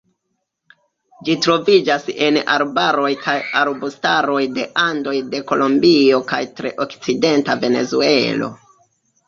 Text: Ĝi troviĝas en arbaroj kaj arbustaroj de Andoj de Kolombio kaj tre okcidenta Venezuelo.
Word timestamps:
Ĝi 1.27 1.35
troviĝas 1.45 2.07
en 2.27 2.39
arbaroj 2.53 3.11
kaj 3.27 3.35
arbustaroj 3.61 4.39
de 4.57 4.67
Andoj 4.87 5.15
de 5.35 5.45
Kolombio 5.55 6.23
kaj 6.35 6.43
tre 6.59 6.75
okcidenta 6.89 7.61
Venezuelo. 7.67 8.53